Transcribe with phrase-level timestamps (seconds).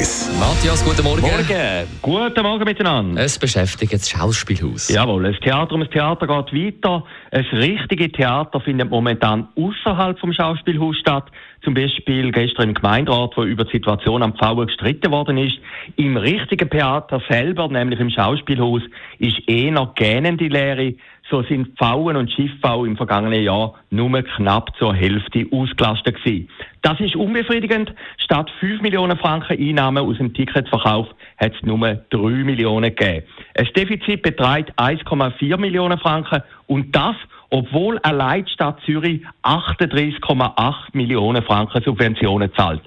[0.00, 0.30] 1.
[0.40, 1.20] Matthias, guten Morgen.
[1.20, 1.86] Morgen.
[2.00, 3.20] Guten Morgen miteinander.
[3.20, 4.88] Es beschäftigt das Schauspielhaus.
[4.88, 7.04] Jawohl, das Theater um das Theater geht weiter.
[7.30, 11.26] Ein richtiges Theater findet momentan außerhalb vom Schauspielhaus statt.
[11.62, 15.58] Zum Beispiel gestern im Gemeinderat, wo über die Situation am Pfauen gestritten worden ist.
[15.96, 18.80] Im richtigen Theater selber, nämlich im Schauspielhaus,
[19.18, 20.94] ist eher gähnende Leere.
[21.30, 26.48] So sind Pfauen und Schiffbau im vergangenen Jahr nur knapp zur Hälfte ausgelastet gewesen.
[26.82, 27.94] Das ist unbefriedigend.
[28.18, 33.24] Statt 5 Millionen Franken Einnahmen aus dem Ticketverkauf hat es nur 3 Millionen gegeben.
[33.56, 37.14] Ein Defizit beträgt 1,4 Millionen Franken und das,
[37.50, 42.82] obwohl allein die Stadt Zürich 38,8 Millionen Franken Subventionen zahlt.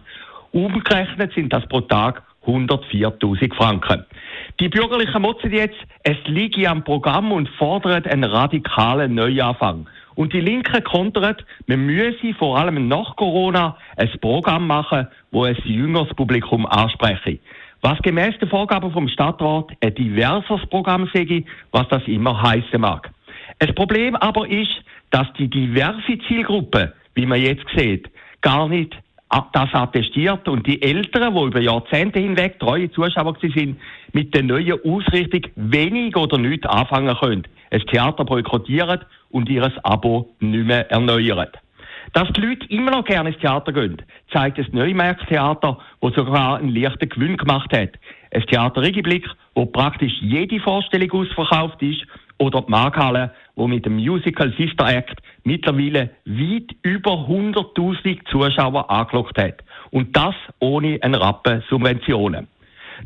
[0.51, 4.05] Umgerechnet sind das pro Tag 104.000 Franken.
[4.59, 9.89] Die Bürgerlichen motzen jetzt, es liege am Programm und fordern einen radikalen Neuanfang.
[10.13, 15.57] Und die Linken kontern, man müsse vor allem nach Corona ein Programm machen, wo ein
[15.63, 17.39] jüngeres Publikum anspreche.
[17.81, 23.09] Was gemäß den Vorgaben vom Stadtrat ein diverses Programm sei, was das immer heißen mag.
[23.57, 28.07] Das Problem aber ist, dass die diverse Zielgruppe, wie man jetzt sieht,
[28.41, 28.96] gar nicht
[29.53, 33.79] das attestiert und die Eltern, die über Jahrzehnte hinweg treue Zuschauer sind,
[34.12, 38.99] mit der neuen Ausrichtung wenig oder nichts anfangen können, ein Theater boykottieren
[39.31, 41.49] und ihr Abo nicht mehr erneuern.
[42.13, 46.75] Dass die Leute immer noch gerne ins Theater gehen, zeigt das Neumarkt-Theater, das sogar einen
[46.75, 47.91] leichten Gewinn gemacht hat.
[48.31, 52.05] Ein Theater Regiblick, wo praktisch jede Vorstellung ausverkauft ist,
[52.44, 59.38] oder die Markhalle, wo mit dem Musical Sister Act mittlerweile weit über 100.000 Zuschauer angelockt
[59.38, 59.63] hat.
[59.91, 62.48] Und das ohne einen Rappen Subventionen.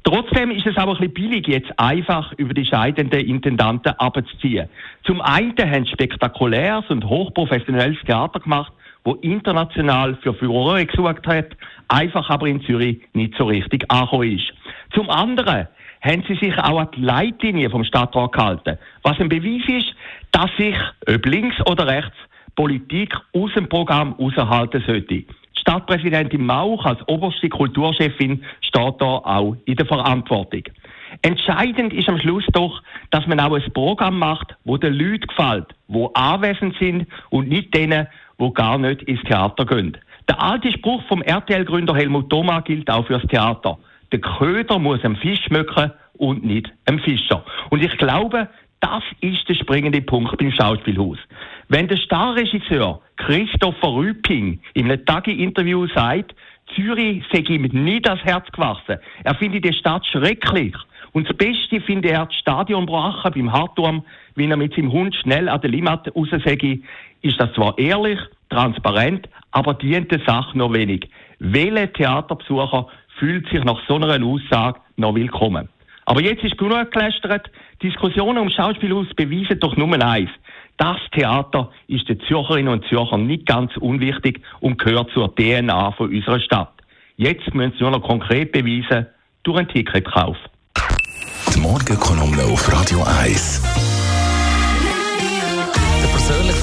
[0.03, 4.69] Trotzdem ist es aber ein bisschen billig, jetzt einfach über die scheidenden Intendanten abzuziehen.
[5.05, 11.55] Zum einen haben sie spektakuläres und hochprofessionelles Theater gemacht, wo international für Furore gesucht hat,
[11.87, 14.51] einfach aber in Zürich nicht so richtig angekommen ist.
[14.93, 15.67] Zum anderen
[16.07, 18.77] haben sie sich auch an die Leitlinie vom Stadtrat gehalten.
[19.03, 19.93] Was ein Beweis ist,
[20.31, 20.75] dass sich,
[21.07, 22.15] ob links oder rechts,
[22.55, 25.25] Politik aus dem Programm raushalten sollte.
[25.59, 30.63] Stadtpräsidentin Mauch als oberste Kulturchefin steht da auch in der Verantwortung.
[31.21, 32.81] Entscheidend ist am Schluss doch,
[33.11, 37.75] dass man auch ein Programm macht, wo den Leuten gefällt, wo anwesend sind und nicht
[37.75, 38.07] denen,
[38.37, 39.97] wo gar nicht ins Theater gehen.
[40.29, 43.77] Der alte Spruch vom RTL-Gründer Helmut Thoma gilt auch fürs Theater.
[44.11, 47.43] Der Köder muss am Fisch schmecken und nicht am Fischer.
[47.69, 48.47] Und ich glaube,
[48.79, 51.17] das ist der springende Punkt beim Schauspielhaus.
[51.69, 56.35] Wenn der Starregisseur Christopher Rüping in einem Tagi-Interview sagt,
[56.75, 60.75] Zürich sei ihm nie das Herz gewachsen, er findet die Stadt schrecklich.
[61.13, 64.03] Und das Beste finde er das Stadion Brachen beim Hartturm,
[64.35, 66.79] wenn er mit seinem Hund schnell an der Limmat raussäge,
[67.21, 68.19] ist das zwar ehrlich,
[68.49, 71.09] transparent, aber dient der Sache noch wenig.
[71.39, 72.87] Welcher Theaterbesucher
[73.19, 75.69] fühlt sich nach so einer Aussage noch willkommen?
[76.05, 77.51] Aber jetzt ist genug gelästert.
[77.83, 80.29] Diskussionen um Schauspielhaus beweisen doch nur eins.
[80.77, 86.09] Das Theater ist den Zürcherinnen und Zürchern nicht ganz unwichtig und gehört zur DNA von
[86.09, 86.71] unserer Stadt.
[87.17, 89.07] Jetzt müssen sie nur noch konkret beweisen
[89.43, 90.37] durch einen Ticketkauf.
[91.53, 93.86] Die Morgenkolumne auf Radio 1 persönlich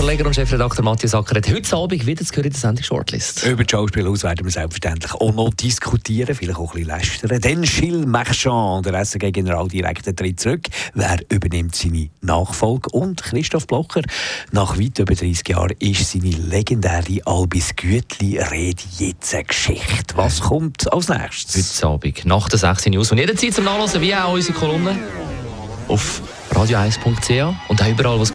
[0.04, 3.46] Verleger und Chefredakteur Matthias Acker hat heute Abend wieder zu hören in der Sendung Shortlist.
[3.46, 7.40] Über das Schauspielhaus werden wir selbstverständlich auch noch diskutieren, vielleicht auch ein bisschen lästern.
[7.40, 10.68] Denn Gilles Marchand, der SRG-Generaldirektor, tritt zurück.
[10.92, 12.90] Wer übernimmt seine Nachfolge?
[12.90, 14.02] Und Christoph Blocher,
[14.52, 20.14] nach weit über 30 Jahren ist seine legendäre Albis Gütli-Rede jetzt eine Geschichte.
[20.16, 21.82] Was kommt als nächstes?
[21.82, 23.10] Heute Abend, nach der 16 News.
[23.10, 24.98] Und jederzeit zum Nachlesen, wie auch unsere Kolumne,
[25.88, 28.34] auf radio1.ch und auch überall, was